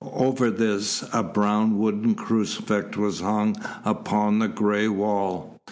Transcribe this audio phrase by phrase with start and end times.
[0.03, 3.55] Over this a brown wooden crucifix was hung
[3.85, 5.59] upon the gray wall.